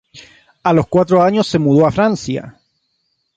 A 0.63 0.73
los 0.73 0.87
cuatro 0.87 1.21
años 1.21 1.45
se 1.45 1.59
mudó 1.59 1.85
a 1.85 1.91
Francia. 1.91 2.59